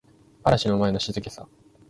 [0.43, 1.47] 嵐の前の静けさ